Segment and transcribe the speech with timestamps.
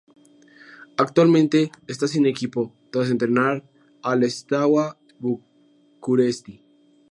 [0.97, 3.55] Actualmente está sin equipo, tras entrenar
[4.01, 6.63] al Steaua București.